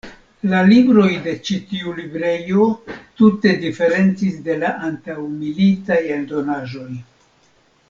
[0.51, 2.65] La libroj de ĉi tiu librejo
[3.21, 6.91] tute diferencis de la antaŭmilitaj eldonaĵoj.